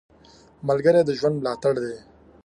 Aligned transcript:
ملګری 0.67 1.01
د 1.05 1.09
ژوند 1.19 1.35
ملاتړ 1.41 1.73
دی 1.83 1.97